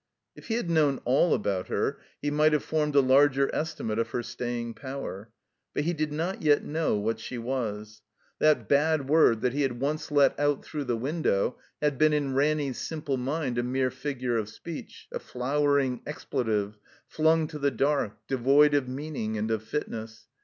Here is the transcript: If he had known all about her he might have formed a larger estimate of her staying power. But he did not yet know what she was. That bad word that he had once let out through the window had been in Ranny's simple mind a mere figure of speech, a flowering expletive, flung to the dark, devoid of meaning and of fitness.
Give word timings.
If 0.35 0.47
he 0.47 0.55
had 0.55 0.67
known 0.67 0.99
all 1.05 1.31
about 1.35 1.67
her 1.67 1.99
he 2.23 2.31
might 2.31 2.53
have 2.53 2.63
formed 2.63 2.95
a 2.95 3.01
larger 3.01 3.53
estimate 3.53 3.99
of 3.99 4.09
her 4.09 4.23
staying 4.23 4.73
power. 4.73 5.29
But 5.75 5.83
he 5.83 5.93
did 5.93 6.11
not 6.11 6.41
yet 6.41 6.63
know 6.63 6.97
what 6.97 7.19
she 7.19 7.37
was. 7.37 8.01
That 8.39 8.67
bad 8.67 9.07
word 9.07 9.41
that 9.41 9.53
he 9.53 9.61
had 9.61 9.79
once 9.79 10.09
let 10.09 10.39
out 10.39 10.65
through 10.65 10.85
the 10.85 10.97
window 10.97 11.59
had 11.83 11.99
been 11.99 12.13
in 12.13 12.33
Ranny's 12.33 12.79
simple 12.79 13.17
mind 13.17 13.59
a 13.59 13.63
mere 13.63 13.91
figure 13.91 14.37
of 14.37 14.49
speech, 14.49 15.07
a 15.11 15.19
flowering 15.19 16.01
expletive, 16.07 16.79
flung 17.05 17.45
to 17.49 17.59
the 17.59 17.69
dark, 17.69 18.17
devoid 18.27 18.73
of 18.73 18.87
meaning 18.89 19.37
and 19.37 19.51
of 19.51 19.61
fitness. 19.61 20.25